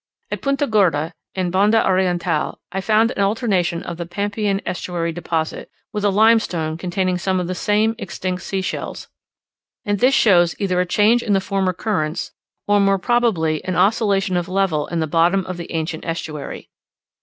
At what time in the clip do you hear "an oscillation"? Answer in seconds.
13.63-14.37